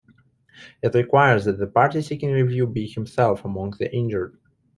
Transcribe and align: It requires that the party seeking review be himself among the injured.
It 0.81 0.95
requires 0.95 1.45
that 1.45 1.59
the 1.59 1.67
party 1.67 2.01
seeking 2.01 2.31
review 2.31 2.65
be 2.65 2.87
himself 2.87 3.45
among 3.45 3.75
the 3.77 3.93
injured. 3.95 4.35